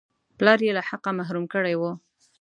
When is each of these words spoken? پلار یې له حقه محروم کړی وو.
پلار 0.37 0.59
یې 0.65 0.71
له 0.77 0.83
حقه 0.89 1.11
محروم 1.19 1.45
کړی 1.53 1.75
وو. 1.77 1.91